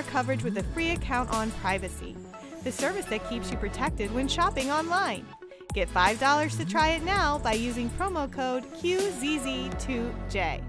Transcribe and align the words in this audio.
star 0.00 0.12
coverage 0.12 0.42
with 0.42 0.56
a 0.58 0.62
free 0.74 0.90
account 0.90 1.30
on 1.30 1.50
Privacy, 1.62 2.16
the 2.64 2.72
service 2.72 3.06
that 3.06 3.28
keeps 3.28 3.50
you 3.50 3.56
protected 3.56 4.12
when 4.14 4.28
shopping 4.28 4.70
online. 4.70 5.26
Get 5.74 5.88
$5 5.92 6.56
to 6.58 6.64
try 6.64 6.90
it 6.90 7.02
now 7.04 7.38
by 7.38 7.52
using 7.52 7.90
promo 7.90 8.30
code 8.30 8.64
QZZ2J. 8.82 10.62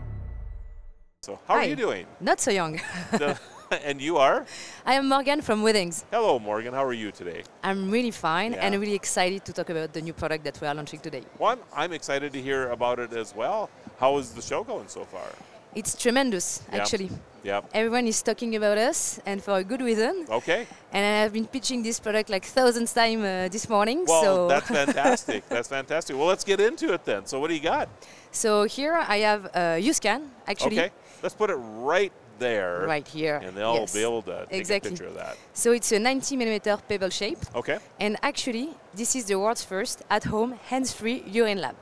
So, 1.23 1.39
how 1.47 1.55
Hi. 1.55 1.65
are 1.65 1.69
you 1.69 1.75
doing? 1.75 2.05
Not 2.19 2.39
so 2.39 2.51
young. 2.51 2.79
The- 3.11 3.39
and 3.85 4.01
you 4.01 4.17
are? 4.17 4.45
I 4.85 4.95
am 4.95 5.07
Morgan 5.07 5.41
from 5.41 5.63
Withings. 5.63 6.03
Hello, 6.11 6.37
Morgan. 6.39 6.73
How 6.73 6.83
are 6.83 6.93
you 6.93 7.11
today? 7.11 7.43
I'm 7.63 7.89
really 7.89 8.11
fine 8.11 8.53
and 8.53 8.75
really 8.79 8.95
excited 8.95 9.45
to 9.45 9.53
talk 9.53 9.69
about 9.69 9.93
the 9.93 10.01
new 10.01 10.13
product 10.13 10.43
that 10.43 10.59
we 10.59 10.67
are 10.67 10.75
launching 10.75 10.99
today. 10.99 11.23
One, 11.37 11.59
I'm 11.73 11.93
excited 11.93 12.33
to 12.33 12.41
hear 12.41 12.69
about 12.69 12.99
it 12.99 13.13
as 13.13 13.33
well. 13.33 13.69
How 13.97 14.17
is 14.17 14.31
the 14.31 14.41
show 14.41 14.63
going 14.63 14.89
so 14.89 15.05
far? 15.05 15.29
It's 15.75 15.95
tremendous, 15.95 16.61
Yeah. 16.71 16.77
actually. 16.81 17.09
Yep. 17.43 17.65
Everyone 17.73 18.05
is 18.07 18.21
talking 18.21 18.55
about 18.55 18.77
us, 18.77 19.19
and 19.25 19.41
for 19.43 19.57
a 19.57 19.63
good 19.63 19.81
reason. 19.81 20.25
Okay. 20.29 20.67
And 20.93 21.03
I 21.03 21.21
have 21.23 21.33
been 21.33 21.47
pitching 21.47 21.81
this 21.81 21.99
product 21.99 22.29
like 22.29 22.45
thousands 22.45 22.93
times 22.93 23.23
uh, 23.23 23.47
this 23.51 23.67
morning. 23.67 24.05
Well, 24.05 24.23
so, 24.23 24.47
that's 24.47 24.67
fantastic. 24.79 25.47
that's 25.49 25.67
fantastic. 25.67 26.15
Well, 26.17 26.27
let's 26.27 26.43
get 26.43 26.59
into 26.59 26.93
it 26.93 27.03
then. 27.05 27.25
So, 27.25 27.39
what 27.39 27.47
do 27.47 27.55
you 27.55 27.61
got? 27.63 27.87
so 28.31 28.63
here 28.65 28.93
I 28.95 29.17
have 29.19 29.45
a 29.45 29.57
uh, 29.57 29.89
UScan, 29.89 30.21
actually, 30.47 30.79
Okay. 30.79 30.91
Let's 31.23 31.35
put 31.35 31.49
it 31.49 31.55
right 31.91 32.11
there. 32.39 32.85
right 32.87 33.07
here. 33.07 33.37
And 33.43 33.55
they'll 33.57 33.75
Yes. 33.81 33.93
be 33.93 34.01
able 34.03 34.21
to 34.23 34.45
take 34.49 34.59
Exactly. 34.59 34.89
a 34.89 34.91
picture 34.91 35.07
of 35.07 35.15
that. 35.15 35.35
So 35.53 35.71
it's 35.71 35.91
a 35.91 35.99
90 35.99 36.35
millimeter 36.37 36.77
pebble 36.87 37.09
shape, 37.09 37.39
Okay. 37.55 37.77
and 37.99 38.17
actually, 38.21 38.69
this 38.93 39.15
is 39.15 39.25
the 39.25 39.35
world's 39.39 39.63
first 39.63 40.01
at-home 40.09 40.53
hands-free 40.69 41.23
urine 41.27 41.59
lab. 41.61 41.75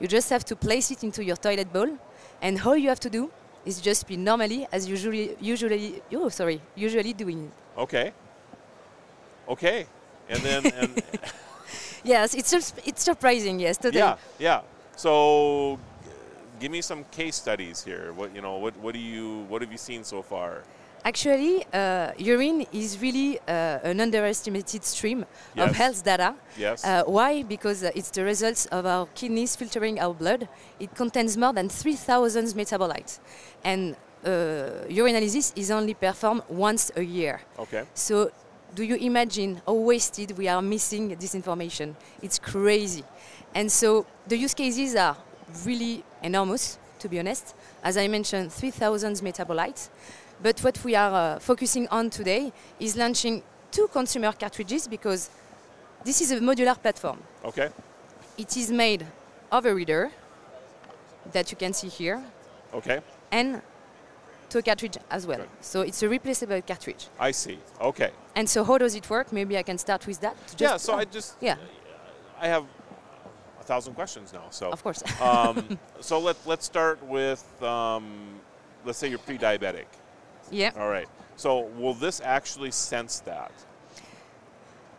You 0.00 0.06
just 0.08 0.30
have 0.30 0.44
to 0.46 0.56
place 0.56 0.90
it 0.90 1.02
into 1.04 1.22
your 1.24 1.36
toilet 1.36 1.72
bowl, 1.72 1.98
and 2.42 2.60
all 2.62 2.76
you 2.76 2.88
have 2.88 3.00
to 3.00 3.10
do 3.10 3.30
is 3.64 3.80
just 3.80 4.06
be 4.06 4.16
normally 4.16 4.66
as 4.72 4.88
usually 4.88 5.36
usually 5.40 6.02
oh 6.14 6.28
sorry 6.28 6.60
usually 6.74 7.12
doing. 7.12 7.50
Okay. 7.76 8.12
Okay. 9.48 9.86
And 10.28 10.40
then, 10.42 10.66
and 10.66 11.02
Yes, 12.04 12.34
it's 12.34 12.52
it's 12.86 13.02
surprising. 13.02 13.60
Yes, 13.60 13.76
today. 13.76 13.98
yeah, 13.98 14.16
yeah. 14.38 14.60
So, 14.96 15.78
give 16.60 16.70
me 16.70 16.80
some 16.80 17.04
case 17.10 17.36
studies 17.36 17.82
here. 17.82 18.12
What 18.12 18.34
you 18.34 18.40
know? 18.42 18.56
What 18.58 18.76
what 18.78 18.94
do 18.94 19.00
you 19.00 19.44
what 19.48 19.62
have 19.62 19.72
you 19.72 19.78
seen 19.78 20.04
so 20.04 20.22
far? 20.22 20.62
Actually, 21.08 21.64
uh, 21.72 22.12
urine 22.18 22.66
is 22.70 22.98
really 23.00 23.38
uh, 23.48 23.78
an 23.90 23.98
underestimated 23.98 24.84
stream 24.84 25.24
Yes. 25.56 25.70
of 25.70 25.76
health 25.76 26.04
data. 26.04 26.34
Yes. 26.58 26.84
Uh, 26.84 27.02
why? 27.06 27.42
Because 27.44 27.82
uh, 27.82 27.90
it's 27.94 28.10
the 28.10 28.22
results 28.22 28.66
of 28.66 28.84
our 28.84 29.06
kidneys 29.14 29.56
filtering 29.56 29.98
our 30.00 30.12
blood. 30.12 30.46
It 30.78 30.94
contains 30.94 31.34
more 31.38 31.54
than 31.54 31.70
3,000 31.70 32.48
metabolites. 32.54 33.20
And 33.64 33.96
uh, 34.22 34.84
urinalysis 34.90 35.52
is 35.56 35.70
only 35.70 35.94
performed 35.94 36.42
once 36.50 36.90
a 36.94 37.02
year. 37.02 37.40
okay. 37.58 37.84
So, 37.94 38.30
do 38.74 38.82
you 38.84 38.96
imagine 38.96 39.62
how 39.66 39.72
wasted 39.72 40.36
we 40.36 40.46
are 40.46 40.60
missing 40.60 41.16
this 41.18 41.34
information? 41.34 41.96
It's 42.20 42.38
crazy. 42.38 43.02
And 43.54 43.72
so, 43.72 44.04
the 44.26 44.36
use 44.36 44.52
cases 44.52 44.94
are 44.94 45.16
really 45.64 46.04
enormous, 46.22 46.78
to 46.98 47.08
be 47.08 47.18
honest. 47.18 47.54
As 47.82 47.96
I 47.96 48.08
mentioned, 48.08 48.52
3,000 48.52 49.14
metabolites. 49.22 49.88
But 50.42 50.60
what 50.60 50.82
we 50.84 50.94
are 50.94 51.36
uh, 51.36 51.38
focusing 51.40 51.88
on 51.88 52.10
today 52.10 52.52
is 52.78 52.96
launching 52.96 53.42
two 53.70 53.88
consumer 53.88 54.32
cartridges 54.32 54.86
because 54.88 55.30
this 56.04 56.20
is 56.20 56.30
a 56.30 56.38
modular 56.40 56.80
platform. 56.80 57.18
Okay. 57.44 57.70
It 58.36 58.56
is 58.56 58.70
made 58.70 59.04
of 59.50 59.66
a 59.66 59.74
reader 59.74 60.10
that 61.32 61.50
you 61.50 61.56
can 61.56 61.72
see 61.72 61.88
here 61.88 62.22
Okay. 62.72 63.00
and 63.32 63.60
two 64.48 64.62
cartridge 64.62 64.96
as 65.10 65.26
well. 65.26 65.38
Good. 65.38 65.48
So 65.60 65.80
it's 65.82 66.02
a 66.02 66.08
replaceable 66.08 66.62
cartridge. 66.62 67.08
I 67.18 67.32
see. 67.32 67.58
Okay. 67.80 68.10
And 68.36 68.48
so 68.48 68.62
how 68.64 68.78
does 68.78 68.94
it 68.94 69.10
work? 69.10 69.32
Maybe 69.32 69.58
I 69.58 69.62
can 69.62 69.76
start 69.78 70.06
with 70.06 70.20
that. 70.20 70.36
to 70.48 70.64
yeah. 70.64 70.76
So 70.76 70.94
oh, 70.94 70.98
I 70.98 71.04
just 71.04 71.34
yeah, 71.40 71.56
I 72.40 72.46
have 72.46 72.64
a 73.60 73.64
thousand 73.64 73.94
questions 73.94 74.32
now. 74.32 74.44
So 74.50 74.70
of 74.70 74.82
course. 74.82 75.02
um, 75.20 75.78
so 76.00 76.20
let 76.20 76.36
let's 76.46 76.64
start 76.64 77.02
with 77.04 77.44
um, 77.62 78.40
let's 78.84 78.98
say 78.98 79.08
you're 79.08 79.18
pre-diabetic. 79.18 79.86
Yeah, 80.50 80.70
All 80.78 80.88
right. 80.90 81.08
So 81.36 81.66
will 81.78 81.94
this 81.94 82.20
actually 82.20 82.70
sense 82.72 83.20
that? 83.20 83.52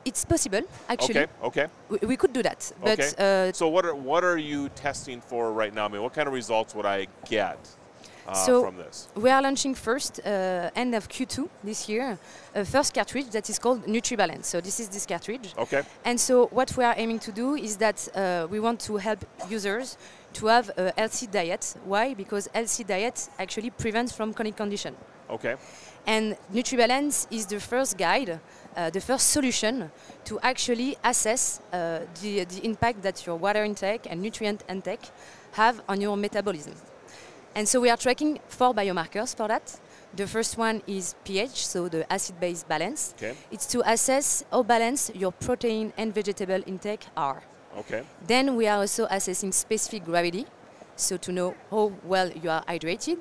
it's 0.05 0.23
possible 0.25 0.61
actually. 0.87 1.19
Okay. 1.19 1.27
Okay. 1.43 1.67
We, 1.89 1.97
we 2.07 2.17
could 2.17 2.33
do 2.33 2.41
that, 2.41 2.71
but 2.81 2.99
Okay. 2.99 3.49
uh, 3.49 3.51
So 3.53 3.67
what 3.67 3.85
are 3.85 3.93
what 3.95 4.23
are 4.23 4.37
you 4.37 4.69
testing 4.69 5.21
for 5.21 5.51
right 5.51 5.73
now? 5.73 5.85
I 5.85 5.89
mean, 5.89 6.01
what 6.01 6.13
kind 6.13 6.27
of 6.27 6.33
results 6.33 6.73
would 6.73 6.85
I 6.85 7.07
get 7.29 7.57
uh, 8.27 8.33
So- 8.33 8.63
from 8.63 8.77
this? 8.77 9.07
we 9.15 9.29
are 9.29 9.41
launching 9.41 9.75
first 9.75 10.19
uh, 10.25 10.71
end 10.75 10.95
of 10.95 11.07
Q2 11.09 11.49
this 11.63 11.89
year 11.89 12.17
a 12.55 12.63
first 12.65 12.93
cartridge 12.93 13.29
that 13.31 13.49
is 13.49 13.59
called 13.59 13.85
NutriBalance. 13.85 14.45
So 14.45 14.61
this 14.61 14.79
is 14.79 14.87
this 14.89 15.05
cartridge. 15.05 15.53
Okay. 15.57 15.81
And 16.05 16.17
so 16.19 16.47
what 16.51 16.75
we 16.77 16.83
are 16.85 16.95
aiming 16.97 17.19
to 17.19 17.31
do 17.31 17.55
is 17.55 17.75
that 17.77 18.07
uh, 18.15 18.47
we 18.49 18.59
want 18.59 18.79
to 18.87 18.97
help 18.97 19.25
users 19.49 19.97
to 20.33 20.47
have 20.47 20.71
a 20.77 20.93
healthy 20.97 21.27
diet. 21.27 21.75
Why? 21.85 22.13
Because 22.15 22.47
healthy 22.53 22.83
diet 22.85 23.29
actually 23.37 23.69
prevents 23.71 24.11
from 24.13 24.33
chronic 24.33 24.55
condition. 24.55 24.95
Okay. 25.29 25.55
And 26.07 26.37
NutriBalance 26.53 27.27
is 27.29 27.45
the 27.45 27.59
first 27.59 27.97
guide, 27.97 28.39
uh, 28.75 28.89
the 28.89 29.01
first 29.01 29.29
solution 29.29 29.91
to 30.25 30.39
actually 30.41 30.97
assess 31.03 31.61
uh, 31.71 31.99
the, 32.21 32.45
the 32.45 32.65
impact 32.65 33.01
that 33.03 33.25
your 33.25 33.35
water 33.35 33.63
intake 33.63 34.07
and 34.09 34.21
nutrient 34.21 34.63
intake 34.69 35.11
have 35.51 35.81
on 35.87 36.01
your 36.01 36.17
metabolism. 36.17 36.73
And 37.55 37.67
so 37.67 37.79
we 37.79 37.89
are 37.89 37.97
tracking 37.97 38.39
four 38.47 38.73
biomarkers 38.73 39.35
for 39.35 39.47
that. 39.47 39.79
The 40.15 40.25
first 40.25 40.57
one 40.57 40.81
is 40.87 41.13
pH, 41.23 41.67
so 41.67 41.87
the 41.87 42.11
acid-base 42.11 42.63
balance. 42.63 43.13
Okay. 43.17 43.35
It's 43.51 43.65
to 43.67 43.81
assess 43.85 44.43
how 44.51 44.63
balanced 44.63 45.15
your 45.15 45.31
protein 45.31 45.93
and 45.97 46.13
vegetable 46.13 46.61
intake 46.65 47.05
are. 47.15 47.43
Okay. 47.77 48.03
Then 48.25 48.55
we 48.55 48.67
are 48.67 48.79
also 48.79 49.05
assessing 49.11 49.51
specific 49.51 50.05
gravity, 50.05 50.47
so 50.95 51.17
to 51.17 51.31
know 51.31 51.55
how 51.69 51.91
well 52.03 52.31
you 52.31 52.49
are 52.49 52.63
hydrated. 52.65 53.19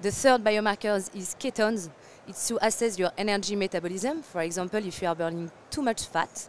The 0.00 0.10
third 0.10 0.44
biomarker 0.44 0.96
is 1.14 1.36
ketones. 1.38 1.88
It's 2.26 2.48
to 2.48 2.58
assess 2.64 2.98
your 2.98 3.10
energy 3.16 3.56
metabolism. 3.56 4.22
For 4.22 4.42
example, 4.42 4.84
if 4.84 5.00
you 5.00 5.08
are 5.08 5.14
burning 5.14 5.50
too 5.70 5.82
much 5.82 6.06
fat, 6.06 6.48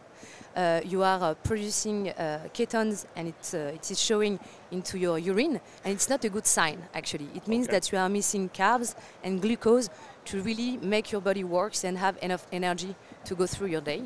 uh, 0.55 0.81
you 0.85 1.03
are 1.03 1.21
uh, 1.21 1.33
producing 1.35 2.09
uh, 2.09 2.47
ketones 2.53 3.05
and 3.15 3.27
it, 3.27 3.51
uh, 3.53 3.75
it 3.75 3.91
is 3.91 3.99
showing 3.99 4.39
into 4.71 4.97
your 4.97 5.19
urine, 5.19 5.59
and 5.83 5.93
it's 5.93 6.09
not 6.09 6.23
a 6.23 6.29
good 6.29 6.47
sign 6.47 6.81
actually. 6.93 7.27
It 7.35 7.47
means 7.47 7.67
Okay. 7.67 7.77
that 7.77 7.91
you 7.91 7.97
are 7.97 8.09
missing 8.09 8.49
carbs 8.49 8.95
and 9.23 9.41
glucose 9.41 9.89
to 10.25 10.41
really 10.41 10.77
make 10.77 11.11
your 11.11 11.21
body 11.21 11.43
works 11.43 11.83
and 11.83 11.97
have 11.97 12.17
enough 12.21 12.47
energy 12.51 12.95
to 13.25 13.35
go 13.35 13.45
through 13.45 13.67
your 13.67 13.81
day. 13.81 14.03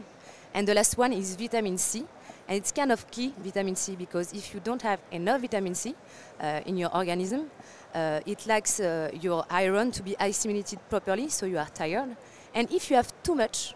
And 0.53 0.67
the 0.67 0.73
last 0.73 0.97
one 0.97 1.13
is 1.13 1.35
vitamin 1.35 1.77
C. 1.77 2.05
And 2.49 2.57
it's 2.57 2.71
kind 2.71 2.91
of 2.91 3.09
key, 3.11 3.31
vitamin 3.37 3.75
C, 3.75 3.95
because 3.95 4.33
if 4.33 4.55
you 4.55 4.59
don't 4.59 4.81
have 4.81 4.99
enough 5.11 5.41
vitamin 5.41 5.75
C 5.75 5.93
uh, 6.41 6.61
in 6.65 6.77
your 6.77 6.89
organism, 6.95 7.51
uh, 7.93 8.21
it 8.25 8.47
lacks 8.47 8.79
uh, 8.79 9.11
your 9.21 9.45
iron 9.51 9.91
to 9.91 10.01
be 10.01 10.15
assimilated 10.19 10.79
properly, 10.89 11.29
so 11.29 11.45
you 11.45 11.59
are 11.59 11.69
tired. 11.69 12.17
And 12.55 12.71
if 12.71 12.89
you 12.89 12.95
have 12.95 13.13
too 13.21 13.35
much, 13.35 13.75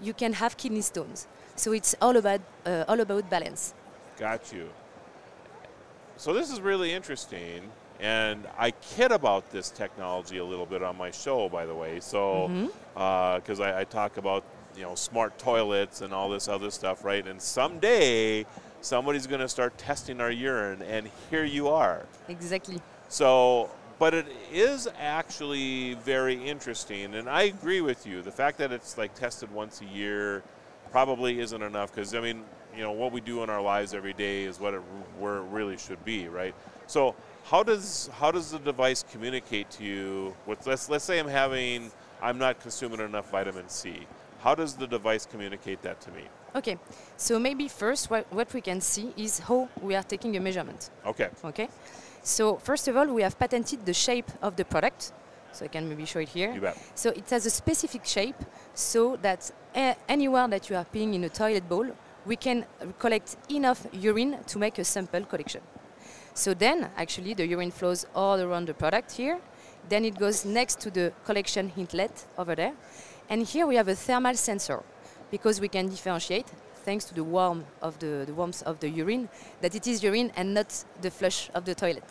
you 0.00 0.14
can 0.14 0.34
have 0.34 0.56
kidney 0.56 0.82
stones. 0.82 1.26
So 1.56 1.72
it's 1.72 1.96
all 2.00 2.16
about, 2.16 2.40
uh, 2.64 2.84
all 2.86 3.00
about 3.00 3.28
balance. 3.28 3.74
Got 4.16 4.52
you. 4.52 4.68
So 6.16 6.32
this 6.32 6.48
is 6.48 6.60
really 6.60 6.92
interesting, 6.92 7.68
and 7.98 8.46
I 8.56 8.70
kid 8.70 9.10
about 9.10 9.50
this 9.50 9.68
technology 9.70 10.38
a 10.38 10.44
little 10.44 10.66
bit 10.66 10.80
on 10.84 10.96
my 10.96 11.10
show, 11.10 11.48
by 11.48 11.66
the 11.66 11.74
way. 11.74 11.98
So, 11.98 12.70
because 12.94 13.58
I, 13.58 13.80
I 13.80 13.84
talk 13.84 14.16
about 14.16 14.44
you 14.76 14.82
know 14.82 14.94
smart 14.94 15.38
toilets 15.38 16.00
and 16.00 16.12
all 16.12 16.28
this 16.28 16.48
other 16.48 16.70
stuff, 16.70 17.04
right? 17.04 17.26
And 17.26 17.40
someday 17.40 18.46
somebody's 18.80 19.26
going 19.26 19.40
to 19.40 19.48
start 19.48 19.76
testing 19.78 20.20
our 20.20 20.30
urine, 20.30 20.82
and 20.82 21.08
here 21.30 21.44
you 21.44 21.68
are. 21.68 22.06
Exactly. 22.28 22.80
So, 23.08 23.70
but 23.98 24.14
it 24.14 24.26
is 24.52 24.88
actually 24.98 25.94
very 25.94 26.34
interesting, 26.34 27.14
and 27.14 27.28
I 27.28 27.42
agree 27.42 27.80
with 27.80 28.06
you. 28.06 28.22
The 28.22 28.32
fact 28.32 28.58
that 28.58 28.72
it's 28.72 28.98
like 28.98 29.14
tested 29.14 29.50
once 29.52 29.80
a 29.80 29.86
year 29.86 30.42
probably 30.90 31.40
isn't 31.40 31.62
enough 31.62 31.94
because 31.94 32.14
I 32.14 32.20
mean, 32.20 32.42
you 32.76 32.82
know, 32.82 32.92
what 32.92 33.12
we 33.12 33.20
do 33.20 33.42
in 33.42 33.50
our 33.50 33.62
lives 33.62 33.94
every 33.94 34.12
day 34.12 34.44
is 34.44 34.58
what 34.58 34.74
it 34.74 34.82
where 35.18 35.38
it 35.38 35.44
really 35.50 35.76
should 35.76 36.04
be, 36.04 36.28
right? 36.28 36.54
So, 36.86 37.14
how 37.44 37.62
does 37.62 38.10
how 38.14 38.30
does 38.30 38.50
the 38.50 38.58
device 38.58 39.04
communicate 39.10 39.70
to 39.72 39.84
you? 39.84 40.36
With 40.46 40.66
let's 40.66 40.88
let's 40.88 41.04
say 41.04 41.18
I'm 41.18 41.28
having 41.28 41.90
I'm 42.20 42.38
not 42.38 42.60
consuming 42.60 43.00
enough 43.00 43.30
vitamin 43.30 43.68
C. 43.68 44.06
How 44.42 44.56
does 44.56 44.74
the 44.74 44.88
device 44.88 45.24
communicate 45.24 45.82
that 45.82 46.00
to 46.00 46.10
me? 46.10 46.22
Okay, 46.56 46.76
so 47.16 47.38
maybe 47.38 47.68
first 47.68 48.10
what, 48.10 48.26
what 48.32 48.52
we 48.52 48.60
can 48.60 48.80
see 48.80 49.12
is 49.16 49.38
how 49.38 49.68
we 49.80 49.94
are 49.94 50.02
taking 50.02 50.36
a 50.36 50.40
measurement. 50.40 50.90
Okay. 51.06 51.28
Okay, 51.44 51.68
so 52.22 52.56
first 52.56 52.88
of 52.88 52.96
all, 52.96 53.06
we 53.06 53.22
have 53.22 53.38
patented 53.38 53.86
the 53.86 53.94
shape 53.94 54.30
of 54.42 54.56
the 54.56 54.64
product. 54.64 55.12
So 55.52 55.66
I 55.66 55.68
can 55.68 55.88
maybe 55.88 56.06
show 56.06 56.18
it 56.18 56.30
here. 56.30 56.50
You 56.52 56.62
bet. 56.62 56.76
So 56.94 57.10
it 57.10 57.28
has 57.30 57.46
a 57.46 57.50
specific 57.50 58.04
shape 58.06 58.36
so 58.74 59.16
that 59.16 59.50
anywhere 60.08 60.48
that 60.48 60.70
you 60.70 60.76
are 60.76 60.86
peeing 60.86 61.14
in 61.14 61.24
a 61.24 61.28
toilet 61.28 61.68
bowl, 61.68 61.86
we 62.26 62.36
can 62.36 62.64
collect 62.98 63.36
enough 63.50 63.86
urine 63.92 64.38
to 64.46 64.58
make 64.58 64.78
a 64.78 64.84
sample 64.84 65.24
collection. 65.24 65.60
So 66.34 66.54
then, 66.54 66.88
actually, 66.96 67.34
the 67.34 67.46
urine 67.46 67.70
flows 67.70 68.06
all 68.14 68.40
around 68.40 68.66
the 68.66 68.74
product 68.74 69.12
here. 69.12 69.38
Then 69.90 70.04
it 70.06 70.18
goes 70.18 70.46
next 70.46 70.80
to 70.80 70.90
the 70.90 71.12
collection 71.26 71.70
inlet 71.76 72.24
over 72.38 72.54
there. 72.54 72.72
And 73.28 73.46
here 73.46 73.66
we 73.66 73.76
have 73.76 73.88
a 73.88 73.94
thermal 73.94 74.34
sensor 74.34 74.82
because 75.30 75.60
we 75.60 75.68
can 75.68 75.88
differentiate 75.88 76.46
thanks 76.84 77.04
to 77.06 77.14
the 77.14 77.24
warmth 77.24 77.64
of 77.80 77.98
the, 77.98 78.24
the 78.26 78.34
warmth 78.34 78.62
of 78.64 78.80
the 78.80 78.88
urine 78.88 79.28
that 79.60 79.74
it 79.74 79.86
is 79.86 80.02
urine 80.02 80.32
and 80.36 80.54
not 80.54 80.84
the 81.00 81.10
flush 81.10 81.48
of 81.54 81.64
the 81.64 81.74
toilet. 81.74 82.04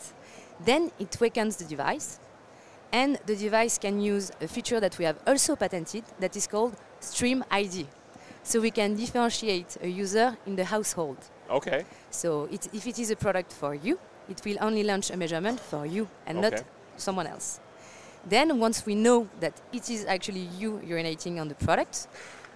Then 0.64 0.90
it 0.98 1.16
wakens 1.20 1.56
the 1.56 1.64
device 1.64 2.18
and 2.92 3.18
the 3.26 3.36
device 3.36 3.78
can 3.78 4.00
use 4.00 4.30
a 4.40 4.48
feature 4.48 4.80
that 4.80 4.98
we 4.98 5.04
have 5.04 5.18
also 5.26 5.56
patented 5.56 6.04
that 6.20 6.36
is 6.36 6.46
called 6.46 6.74
Stream 7.00 7.44
ID. 7.50 7.86
So 8.42 8.60
we 8.60 8.70
can 8.70 8.96
differentiate 8.96 9.76
a 9.82 9.88
user 9.88 10.36
in 10.46 10.56
the 10.56 10.64
household. 10.64 11.18
Okay. 11.48 11.84
So 12.10 12.48
it, 12.50 12.68
if 12.72 12.86
it 12.86 12.98
is 12.98 13.10
a 13.10 13.16
product 13.16 13.52
for 13.52 13.74
you, 13.74 13.98
it 14.28 14.42
will 14.44 14.56
only 14.60 14.82
launch 14.82 15.10
a 15.10 15.16
measurement 15.16 15.60
for 15.60 15.86
you 15.86 16.08
and 16.26 16.38
Okay. 16.38 16.50
not 16.56 16.64
someone 16.96 17.26
else. 17.26 17.60
Then 18.28 18.58
once 18.58 18.86
we 18.86 18.94
know 18.94 19.28
that 19.40 19.60
it 19.72 19.90
is 19.90 20.04
actually 20.04 20.48
you 20.58 20.80
urinating 20.84 21.40
on 21.40 21.48
the 21.48 21.54
product, 21.54 22.06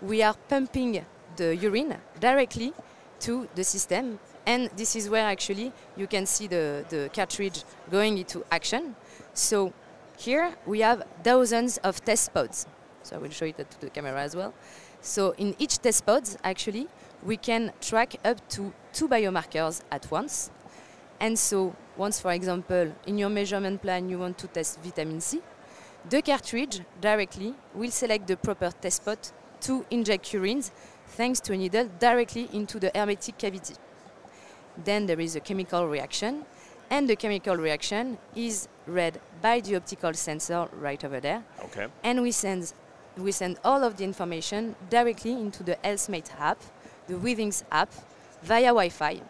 we 0.01 0.23
are 0.23 0.35
pumping 0.49 1.05
the 1.37 1.57
urine 1.57 1.97
directly 2.21 2.73
to 3.21 3.49
the 3.55 3.65
system. 3.65 4.19
And 4.47 4.71
this 4.77 4.95
is 4.95 5.09
where 5.09 5.27
actually 5.27 5.73
you 5.97 6.07
can 6.07 6.27
see 6.27 6.47
the, 6.47 6.85
the 6.89 7.11
cartridge 7.13 7.65
going 7.91 8.19
into 8.19 8.45
action. 8.51 8.95
So 9.35 9.73
here 10.17 10.55
we 10.67 10.81
have 10.81 11.03
thousands 11.25 11.79
of 11.79 12.05
test 12.05 12.33
pods. 12.33 12.67
So 13.03 13.17
I 13.17 13.19
will 13.19 13.31
show 13.31 13.47
it 13.47 13.57
to 13.57 13.81
the 13.81 13.91
camera 13.91 14.21
as 14.21 14.37
well. 14.37 14.55
So 15.01 15.35
in 15.39 15.55
each 15.59 15.79
test 15.79 16.07
pods, 16.07 16.37
actually, 16.43 16.89
we 17.23 17.37
can 17.37 17.73
track 17.81 18.17
up 18.25 18.49
to 18.51 18.73
two 18.93 19.09
biomarkers 19.09 19.83
at 19.91 20.11
once. 20.11 20.51
And 21.21 21.39
so 21.39 21.75
once, 21.97 22.21
for 22.21 22.33
example, 22.33 22.93
in 23.07 23.19
your 23.19 23.29
measurement 23.29 23.81
plan, 23.81 24.09
you 24.09 24.19
want 24.19 24.39
to 24.39 24.49
test 24.49 24.81
vitamin 24.83 25.21
C, 25.21 25.41
the 26.09 26.23
cartridge 26.23 26.81
directly 27.01 27.55
will 27.75 27.91
select 27.91 28.27
the 28.27 28.37
proper 28.37 28.71
test 28.81 29.03
spot 29.03 29.33
to 29.61 29.85
inject 29.91 30.27
urines 30.33 30.71
thanks 31.09 31.41
to 31.41 31.53
a 31.53 31.57
needle 31.57 31.89
directly 31.99 32.49
into 32.53 32.79
the 32.79 32.91
hermetic 32.95 33.39
cavity. 33.39 33.75
Then 34.85 35.07
there 35.07 35.19
is 35.21 35.37
a 35.37 35.41
chemical 35.41 35.87
reaction, 35.89 36.45
and 36.91 37.09
the 37.09 37.17
chemical 37.17 37.57
reaction 37.57 38.19
is 38.35 38.69
read 38.87 39.21
by 39.41 39.61
the 39.61 39.77
optical 39.77 40.13
sensor 40.15 40.69
right 40.79 41.03
over 41.05 41.21
there, 41.21 41.43
Okay. 41.65 41.87
and 42.05 42.23
we 42.23 42.31
send 42.33 42.73
we 43.17 43.33
send 43.33 43.59
all 43.65 43.83
of 43.83 43.97
the 43.97 44.05
information 44.05 44.77
directly 44.91 45.33
into 45.33 45.63
the 45.63 45.77
HealthMate 45.83 46.31
app, 46.39 46.59
the 47.07 47.15
Withings 47.15 47.63
app, 47.73 47.91
via 48.43 48.67
Wi-Fi, 48.67 49.23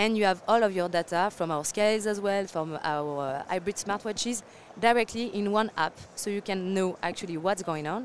and 0.00 0.16
you 0.18 0.24
have 0.30 0.40
all 0.50 0.62
of 0.62 0.72
your 0.78 0.88
data 0.88 1.22
from 1.38 1.48
our 1.50 1.64
scales 1.72 2.06
as 2.12 2.18
well, 2.26 2.44
from 2.54 2.68
our 2.94 3.12
uh, 3.20 3.42
hybrid 3.52 3.76
smartwatches, 3.84 4.36
directly 4.86 5.24
in 5.38 5.52
one 5.60 5.70
app, 5.76 5.94
so 6.14 6.26
you 6.36 6.42
can 6.50 6.58
know 6.76 6.88
actually 7.02 7.36
what's 7.44 7.62
going 7.62 7.86
on. 7.86 8.02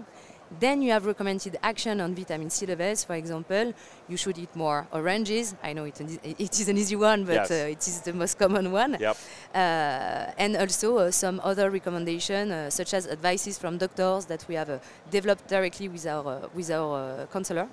Then 0.59 0.81
you 0.83 0.91
have 0.95 1.05
recommended 1.13 1.53
action 1.71 1.95
on 2.01 2.13
vitamin 2.13 2.49
C 2.49 2.65
levels. 2.65 3.03
For 3.09 3.15
example, 3.15 3.73
you 4.11 4.17
should 4.17 4.37
eat 4.43 4.53
more 4.55 4.79
oranges. 4.91 5.55
I 5.63 5.73
know 5.73 5.85
it, 5.85 5.99
it 6.45 6.59
is 6.61 6.67
an 6.69 6.77
easy 6.77 6.97
one, 7.11 7.23
but 7.25 7.33
Yes. 7.49 7.51
uh, 7.51 7.75
it 7.75 7.83
is 7.91 8.01
the 8.01 8.13
most 8.13 8.37
common 8.37 8.65
one 8.83 8.91
Yep. 8.99 9.15
uh, 9.55 10.43
and 10.43 10.51
also 10.57 10.97
uh, 10.97 11.11
some 11.11 11.37
other 11.49 11.67
recommendations, 11.71 12.51
uh, 12.51 12.69
such 12.69 12.93
as 12.93 13.07
advices 13.07 13.57
from 13.57 13.77
doctors 13.77 14.25
that 14.31 14.41
we 14.49 14.55
have 14.55 14.69
uh, 14.69 14.77
developed 15.09 15.47
directly 15.55 15.87
with 15.93 16.05
our 16.05 16.27
uh, 16.43 16.47
with 16.57 16.69
our 16.79 16.93
uh, 16.97 17.25
counselor, 17.33 17.67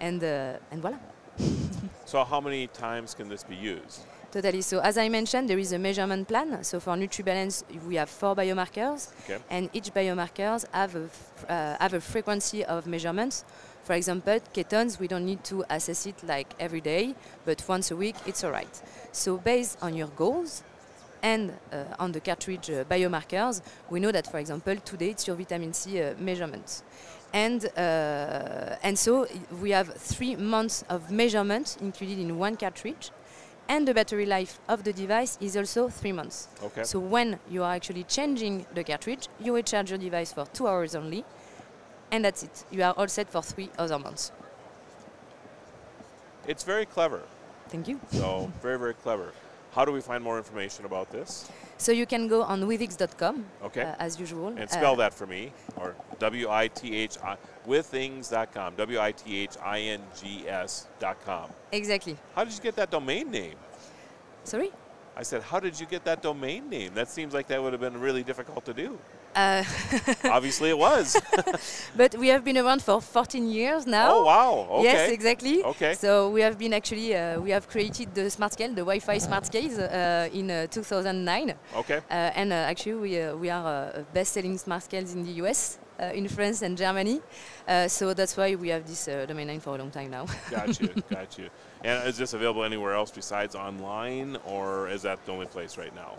and 0.00 0.20
uh, 0.24 0.72
and 0.72 0.82
voilà. 0.82 0.98
So 2.08 2.24
how 2.24 2.40
many 2.40 2.68
times 2.68 3.12
can 3.12 3.28
this 3.28 3.44
be 3.44 3.54
used? 3.54 4.00
Totally. 4.32 4.62
So 4.62 4.80
as 4.80 4.96
I 4.96 5.10
mentioned, 5.10 5.50
there 5.50 5.58
is 5.58 5.72
a 5.72 5.78
measurement 5.78 6.26
plan. 6.26 6.64
So 6.64 6.80
for 6.80 6.94
NutriBalance, 6.96 7.64
we 7.86 7.96
have 7.96 8.08
four 8.08 8.34
biomarkers, 8.34 9.10
Okay. 9.24 9.38
and 9.50 9.68
each 9.74 9.92
biomarkers 9.92 10.64
have 10.72 10.96
a, 10.96 11.04
uh, 11.52 11.76
have 11.78 11.92
a 11.92 12.00
frequency 12.00 12.64
of 12.64 12.86
measurements. 12.86 13.44
For 13.84 13.92
example, 13.92 14.40
ketones, 14.54 14.98
we 14.98 15.06
don't 15.06 15.26
need 15.26 15.44
to 15.44 15.64
assess 15.68 16.06
it 16.06 16.22
like 16.24 16.48
every 16.58 16.80
day, 16.80 17.14
but 17.44 17.62
once 17.68 17.90
a 17.90 17.96
week, 17.96 18.16
it's 18.24 18.42
all 18.42 18.52
right. 18.52 18.82
So 19.12 19.36
based 19.36 19.76
on 19.82 19.94
your 19.94 20.08
goals 20.16 20.62
and 21.22 21.52
uh, 21.72 21.84
on 21.98 22.12
the 22.12 22.20
cartridge 22.20 22.70
uh, 22.70 22.84
biomarkers, 22.84 23.60
we 23.90 24.00
know 24.00 24.12
that, 24.12 24.26
for 24.30 24.38
example, 24.38 24.76
today 24.76 25.10
it's 25.10 25.26
your 25.26 25.36
vitamin 25.36 25.74
C 25.74 26.00
uh, 26.00 26.14
measurement. 26.18 26.82
And, 27.32 27.66
uh, 27.76 28.76
and 28.82 28.98
so 28.98 29.26
we 29.60 29.70
have 29.70 29.92
three 29.94 30.36
months 30.36 30.84
of 30.88 31.10
measurement 31.10 31.76
included 31.80 32.18
in 32.18 32.38
one 32.38 32.56
cartridge. 32.56 33.10
And 33.68 33.86
the 33.86 33.92
battery 33.92 34.24
life 34.24 34.58
of 34.66 34.82
the 34.84 34.94
device 34.94 35.36
is 35.42 35.54
also 35.54 35.90
three 35.90 36.12
months. 36.12 36.48
Okay. 36.62 36.84
So 36.84 36.98
when 36.98 37.38
you 37.50 37.62
are 37.64 37.74
actually 37.74 38.04
changing 38.04 38.64
the 38.74 38.82
cartridge, 38.82 39.28
you 39.38 39.52
will 39.52 39.62
charge 39.62 39.90
your 39.90 39.98
device 39.98 40.32
for 40.32 40.46
two 40.46 40.66
hours 40.66 40.94
only, 40.94 41.22
and 42.10 42.24
that's 42.24 42.42
it. 42.42 42.64
You 42.70 42.82
are 42.82 42.94
all 42.96 43.08
set 43.08 43.28
for 43.28 43.42
three 43.42 43.68
other 43.78 43.98
months. 43.98 44.32
It's 46.46 46.62
very 46.64 46.86
clever. 46.86 47.20
Thank 47.68 47.88
you. 47.88 48.00
So 48.10 48.50
very, 48.62 48.78
very 48.78 48.94
clever. 48.94 49.34
How 49.72 49.84
do 49.84 49.92
we 49.92 50.00
find 50.00 50.24
more 50.24 50.38
information 50.38 50.86
about 50.86 51.12
this? 51.12 51.50
So 51.78 51.92
you 51.92 52.06
can 52.06 52.26
go 52.28 52.42
on 52.42 52.62
withings.com 52.64 53.44
Okay. 53.62 53.82
uh, 53.82 53.94
as 53.98 54.18
usual. 54.18 54.48
and 54.48 54.68
spell 54.68 54.94
Uh, 54.94 54.96
that 54.96 55.14
for 55.14 55.26
me, 55.26 55.52
or 55.76 55.94
W 56.18 56.50
I 56.50 56.66
T 56.68 56.94
H 56.94 57.16
I 57.22 57.36
withings.com. 57.66 58.74
W 58.76 59.00
I 59.00 59.12
T 59.12 59.38
H 59.42 59.56
I 59.62 59.78
N 59.80 60.00
G 60.20 60.48
S.com. 60.48 61.50
Exactly. 61.72 62.16
How 62.34 62.44
did 62.44 62.52
you 62.54 62.60
get 62.60 62.74
that 62.76 62.90
domain 62.90 63.30
name? 63.30 63.54
Sorry. 64.44 64.72
I 65.16 65.22
said, 65.22 65.42
how 65.42 65.58
did 65.60 65.78
you 65.78 65.86
get 65.86 66.04
that 66.04 66.22
domain 66.22 66.68
name? 66.68 66.94
That 66.94 67.08
seems 67.08 67.34
like 67.34 67.46
that 67.48 67.60
would 67.62 67.72
have 67.72 67.80
been 67.80 67.98
really 68.00 68.22
difficult 68.22 68.64
to 68.66 68.72
do. 68.74 68.98
Uh, 69.34 69.62
Obviously, 70.24 70.70
it 70.70 70.78
was. 70.78 71.16
but 71.96 72.14
we 72.16 72.28
have 72.28 72.44
been 72.44 72.58
around 72.58 72.82
for 72.82 73.00
14 73.00 73.48
years 73.48 73.86
now. 73.86 74.10
oh 74.14 74.24
wow! 74.24 74.66
Okay. 74.70 74.84
Yes, 74.84 75.10
exactly. 75.10 75.62
Okay. 75.64 75.94
So 75.94 76.30
we 76.30 76.40
have 76.40 76.58
been 76.58 76.72
actually 76.72 77.14
uh, 77.14 77.40
we 77.40 77.50
have 77.50 77.68
created 77.68 78.14
the 78.14 78.30
smart 78.30 78.52
scale, 78.52 78.70
the 78.70 78.82
Wi-Fi 78.82 79.18
smart 79.18 79.46
scales, 79.46 79.78
uh, 79.78 80.28
in 80.32 80.50
uh, 80.50 80.66
2009. 80.66 81.54
Okay. 81.76 81.98
Uh, 82.10 82.14
and 82.34 82.52
uh, 82.52 82.56
actually, 82.56 82.94
we, 82.94 83.20
uh, 83.20 83.36
we 83.36 83.50
are 83.50 83.66
uh, 83.66 84.02
best-selling 84.12 84.58
smart 84.58 84.82
scales 84.82 85.14
in 85.14 85.24
the 85.24 85.32
US, 85.44 85.78
uh, 86.00 86.06
in 86.14 86.26
France, 86.28 86.62
and 86.62 86.76
Germany. 86.76 87.20
Uh, 87.66 87.86
so 87.88 88.14
that's 88.14 88.36
why 88.36 88.54
we 88.54 88.68
have 88.70 88.86
this 88.86 89.08
uh, 89.08 89.24
domain 89.26 89.46
name 89.46 89.60
for 89.60 89.74
a 89.74 89.78
long 89.78 89.90
time 89.90 90.10
now. 90.10 90.26
Got 90.50 90.80
you. 90.80 90.88
got 91.10 91.38
you. 91.38 91.48
And 91.84 92.08
is 92.08 92.16
this 92.16 92.32
available 92.34 92.64
anywhere 92.64 92.94
else 92.94 93.10
besides 93.10 93.54
online, 93.54 94.36
or 94.46 94.88
is 94.88 95.02
that 95.02 95.24
the 95.26 95.32
only 95.32 95.46
place 95.46 95.78
right 95.78 95.94
now? 95.94 96.14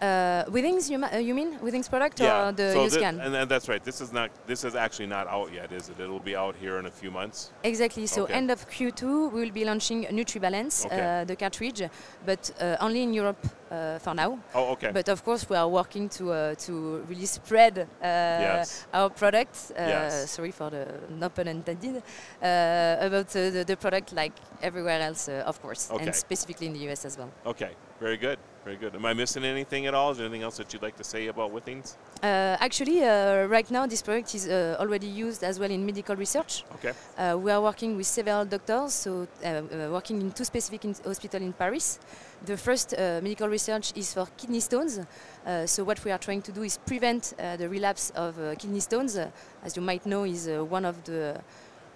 Uh, 0.00 0.44
Withings, 0.50 0.90
you, 0.90 1.02
uh, 1.02 1.16
you 1.16 1.34
mean 1.34 1.58
Withings 1.60 1.88
product 1.88 2.20
or 2.20 2.52
the 2.52 2.72
so 2.72 2.78
thi- 2.80 2.84
U-Scan? 2.84 3.18
and, 3.20 3.34
and 3.34 3.50
that's 3.50 3.66
right. 3.68 3.82
This 3.82 4.00
is 4.02 4.12
not. 4.12 4.30
This 4.46 4.62
is 4.64 4.74
actually 4.74 5.06
not 5.06 5.26
out 5.26 5.52
yet, 5.54 5.72
is 5.72 5.88
it? 5.88 5.98
It'll 5.98 6.20
be 6.20 6.36
out 6.36 6.54
here 6.56 6.78
in 6.78 6.84
a 6.86 6.90
few 6.90 7.10
months. 7.10 7.50
Exactly. 7.64 8.06
So 8.06 8.24
Okay. 8.24 8.34
end 8.34 8.50
of 8.50 8.68
Q2, 8.68 9.32
we 9.32 9.40
will 9.40 9.50
be 9.52 9.64
launching 9.64 10.04
NutriBalance, 10.04 10.84
Okay. 10.86 11.20
uh, 11.20 11.24
the 11.24 11.34
cartridge, 11.36 11.82
but 12.26 12.50
uh, 12.60 12.76
only 12.80 13.02
in 13.04 13.14
Europe 13.14 13.38
uh, 13.70 13.98
for 13.98 14.14
now. 14.14 14.38
Oh, 14.54 14.72
okay. 14.72 14.90
But 14.92 15.08
of 15.08 15.24
course, 15.24 15.48
we 15.48 15.56
are 15.56 15.68
working 15.68 16.10
to 16.10 16.30
uh, 16.32 16.54
to 16.66 17.02
really 17.08 17.26
spread 17.26 17.78
uh, 17.78 17.84
Yes. 18.02 18.86
our 18.92 19.08
product. 19.10 19.72
Uh, 19.72 19.80
Yes. 19.88 20.30
Sorry 20.30 20.50
for 20.52 20.68
the 20.70 20.84
no 21.08 21.28
pun 21.30 21.48
intended. 21.48 21.96
Uh, 22.42 23.06
about 23.06 23.34
uh, 23.34 23.50
the, 23.50 23.64
the 23.66 23.76
product, 23.76 24.12
like 24.12 24.32
everywhere 24.62 25.00
else, 25.00 25.28
uh, 25.30 25.42
of 25.46 25.60
course, 25.62 25.90
Okay. 25.90 26.04
and 26.06 26.14
specifically 26.14 26.66
in 26.66 26.74
the 26.74 26.90
US 26.92 27.04
as 27.06 27.16
well. 27.16 27.30
okay. 27.46 27.70
Very 28.00 28.18
good. 28.18 28.38
Very 28.66 28.78
good. 28.78 28.96
Am 28.96 29.06
I 29.06 29.14
missing 29.14 29.44
anything 29.44 29.86
at 29.86 29.94
all? 29.94 30.10
Is 30.10 30.16
there 30.16 30.26
anything 30.26 30.42
else 30.42 30.56
that 30.56 30.72
you'd 30.72 30.82
like 30.82 30.96
to 30.96 31.04
say 31.04 31.28
about 31.28 31.52
Withings? 31.54 31.94
Uh, 32.20 32.56
actually, 32.58 33.04
uh, 33.04 33.44
right 33.46 33.70
now, 33.70 33.86
this 33.86 34.02
product 34.02 34.34
is 34.34 34.48
uh, 34.48 34.76
already 34.80 35.06
used 35.06 35.44
as 35.44 35.60
well 35.60 35.70
in 35.70 35.86
medical 35.86 36.16
research. 36.16 36.64
Okay. 36.74 36.92
Uh, 37.16 37.38
we 37.38 37.52
are 37.52 37.62
working 37.62 37.96
with 37.96 38.06
several 38.06 38.44
doctors, 38.44 38.92
so 38.92 39.28
uh, 39.44 39.46
uh, 39.46 39.88
working 39.92 40.20
in 40.20 40.32
two 40.32 40.42
specific 40.44 40.84
in- 40.84 40.96
hospitals 41.04 41.44
in 41.44 41.52
Paris. 41.52 42.00
The 42.44 42.56
first 42.56 42.92
uh, 42.92 43.20
medical 43.22 43.48
research 43.48 43.92
is 43.94 44.12
for 44.12 44.26
kidney 44.36 44.58
stones. 44.58 44.98
Uh, 44.98 45.64
so 45.66 45.84
what 45.84 46.04
we 46.04 46.10
are 46.10 46.18
trying 46.18 46.42
to 46.42 46.50
do 46.50 46.64
is 46.64 46.76
prevent 46.76 47.34
uh, 47.38 47.56
the 47.56 47.68
relapse 47.68 48.10
of 48.16 48.36
uh, 48.36 48.56
kidney 48.56 48.80
stones. 48.80 49.16
As 49.62 49.76
you 49.76 49.82
might 49.82 50.04
know, 50.06 50.24
is 50.24 50.48
uh, 50.48 50.64
one 50.64 50.84
of 50.84 51.04
the 51.04 51.40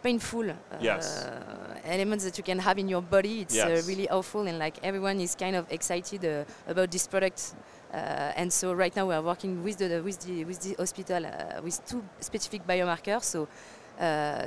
painful 0.03 0.51
uh, 0.51 0.55
Yes. 0.81 1.29
elements 1.85 2.25
that 2.25 2.37
you 2.39 2.45
can 2.45 2.59
have 2.59 2.79
in 2.79 2.89
your 2.89 3.03
body. 3.03 3.41
It's 3.43 3.55
Yes. 3.55 3.85
uh, 3.85 3.89
really 3.89 4.09
awful, 4.09 4.47
and 4.47 4.59
like 4.59 4.79
everyone 4.83 5.21
is 5.21 5.35
kind 5.35 5.57
of 5.57 5.65
excited 5.71 6.25
uh, 6.25 6.45
about 6.71 6.91
this 6.91 7.07
product. 7.07 7.55
Uh, 7.93 7.97
and 8.37 8.53
so 8.53 8.73
right 8.73 8.95
now 8.95 9.07
we 9.09 9.15
are 9.15 9.23
working 9.23 9.65
with 9.65 9.79
the 9.79 10.01
with 10.01 10.19
the 10.21 10.45
with 10.45 10.61
the 10.61 10.75
hospital 10.79 11.27
uh, 11.27 11.61
with 11.63 11.81
two 11.87 12.03
specific 12.21 12.67
biomarkers. 12.67 13.25
So 13.25 13.49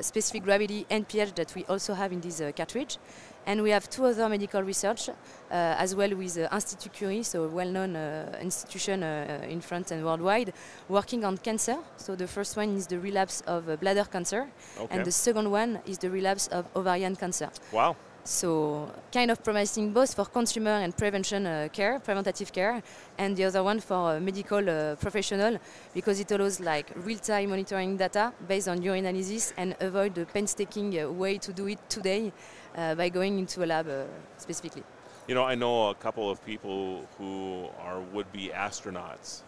specific 0.02 0.44
gravity 0.44 0.86
and 0.90 1.08
pH 1.08 1.34
that 1.36 1.54
we 1.56 1.64
also 1.66 1.94
have 1.94 2.12
in 2.12 2.22
this 2.22 2.42
uh, 2.42 2.52
cartridge. 2.56 2.98
And 3.46 3.62
we 3.62 3.72
have 3.72 3.90
two 3.90 4.06
other 4.06 4.30
medical 4.30 4.64
research 4.64 5.10
uh, 5.10 5.14
as 5.52 5.94
well 5.94 6.16
with 6.16 6.38
uh, 6.38 6.48
Institut 6.56 6.94
Curie, 6.94 7.24
so 7.24 7.44
a 7.44 7.48
well-known 7.50 7.96
uh, 7.96 8.38
institution 8.42 9.04
uh, 9.04 9.42
in 9.50 9.60
France 9.60 9.92
and 9.92 10.04
worldwide, 10.06 10.54
working 10.88 11.26
on 11.26 11.38
cancer. 11.38 11.78
So 11.98 12.16
the 12.16 12.28
first 12.28 12.56
one 12.56 12.70
is 12.78 12.88
the 12.88 13.00
relapse 13.00 13.42
of 13.46 13.68
uh, 13.68 13.76
bladder 13.76 14.06
cancer, 14.06 14.48
Okay. 14.80 14.96
and 14.96 15.06
the 15.06 15.12
second 15.12 15.52
one 15.52 15.80
is 15.86 15.98
the 15.98 16.10
relapse 16.10 16.48
of 16.48 16.66
ovarian 16.74 17.18
cancer. 17.18 17.50
wow. 17.74 17.96
So 18.26 18.90
kind 19.12 19.32
of 19.32 19.44
promising 19.44 19.92
both 19.92 20.14
for 20.16 20.24
consumer 20.24 20.72
and 20.72 20.96
prevention 20.96 21.46
uh, 21.46 21.68
care, 21.74 22.00
preventative 22.00 22.54
care, 22.54 22.82
and 23.18 23.36
the 23.36 23.44
other 23.44 23.62
one 23.64 23.82
for 23.82 24.16
uh, 24.16 24.20
medical 24.22 24.70
uh, 24.70 24.96
professional 24.96 25.60
because 25.94 26.22
it 26.22 26.32
allows 26.32 26.62
like 26.62 26.90
real-time 26.96 27.50
monitoring 27.50 27.98
data 27.98 28.32
based 28.48 28.70
on 28.70 28.82
your 28.82 28.96
analysis 28.96 29.54
and 29.58 29.76
avoid 29.82 30.16
the 30.16 30.26
painstaking 30.28 30.98
uh, 30.98 31.12
way 31.12 31.38
to 31.38 31.52
do 31.52 31.68
it 31.68 31.80
today 31.90 32.32
uh, 32.78 32.96
by 32.96 33.10
going 33.10 33.40
into 33.40 33.62
a 33.62 33.66
lab 33.66 33.90
uh, 33.90 34.06
specifically. 34.38 34.84
You 35.28 35.36
know, 35.36 35.44
I 35.44 35.56
know 35.56 35.90
a 35.90 35.96
couple 35.96 36.30
of 36.30 36.46
people 36.46 37.06
who 37.18 37.68
are 37.82 38.00
would-be 38.14 38.52
astronauts 38.56 39.42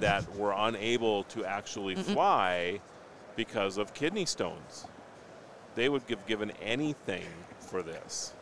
that 0.00 0.22
were 0.36 0.52
unable 0.54 1.22
to 1.24 1.46
actually 1.46 1.94
Mm-mm. 1.94 2.12
fly 2.12 2.80
because 3.36 3.78
of 3.78 3.94
kidney 3.94 4.26
stones. 4.26 4.86
They 5.74 5.88
would 5.88 6.02
have 6.08 6.26
given 6.26 6.52
anything 6.62 7.26
for 7.66 7.82
this. 7.82 8.32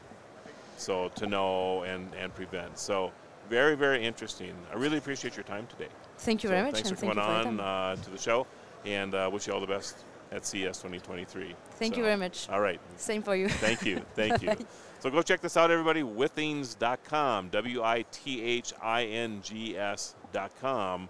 So 0.76 1.08
to 1.16 1.26
know 1.26 1.82
and, 1.82 2.12
and 2.14 2.34
prevent. 2.34 2.78
So 2.78 3.12
very, 3.48 3.76
very 3.76 4.04
interesting. 4.04 4.54
I 4.72 4.76
really 4.76 4.98
appreciate 4.98 5.36
your 5.36 5.44
time 5.44 5.66
today. 5.66 5.90
Thank 6.18 6.42
you 6.42 6.48
So 6.48 6.54
very 6.54 6.64
much, 6.64 6.74
Thanks 6.74 6.90
for 6.90 6.96
coming 6.96 7.18
on 7.18 7.60
uh, 7.60 7.96
to 7.96 8.10
the 8.10 8.18
show, 8.18 8.46
and 8.84 9.14
uh, 9.14 9.28
wish 9.32 9.46
you 9.46 9.52
all 9.52 9.60
the 9.60 9.66
best 9.66 9.96
at 10.32 10.46
CES 10.46 10.78
2023. 10.78 11.54
Thank 11.72 11.96
you 11.96 12.02
very 12.02 12.16
much. 12.16 12.48
All 12.48 12.60
right. 12.60 12.80
Same 12.96 13.22
for 13.22 13.36
you. 13.36 13.48
Thank 13.48 13.84
you. 13.84 14.00
Thank 14.14 14.42
you. 14.42 14.54
So 15.00 15.10
go 15.10 15.20
check 15.22 15.40
this 15.40 15.56
out, 15.56 15.70
everybody. 15.70 16.02
Withings.com, 16.02 17.50
W 17.50 17.82
I 17.82 18.04
T 18.10 18.42
H 18.42 18.72
I 18.82 19.04
N 19.04 19.40
G 19.42 19.76
S.com. 19.76 21.08